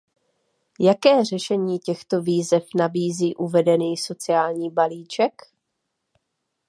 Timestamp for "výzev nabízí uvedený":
2.21-3.97